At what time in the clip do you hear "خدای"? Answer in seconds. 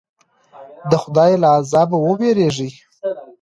1.03-1.31